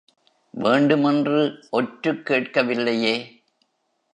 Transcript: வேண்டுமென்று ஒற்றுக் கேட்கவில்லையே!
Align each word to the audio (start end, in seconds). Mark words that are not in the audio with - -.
வேண்டுமென்று 0.53 1.41
ஒற்றுக் 1.71 2.25
கேட்கவில்லையே! 2.25 3.15